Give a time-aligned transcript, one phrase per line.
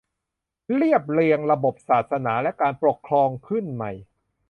[0.75, 3.91] เรียบเรียงระบบศาสนาและการปกครองขึ้นใหม่